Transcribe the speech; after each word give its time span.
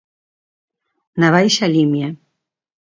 Na 1.19 1.29
Baixa 1.33 1.65
Limia. 1.73 2.09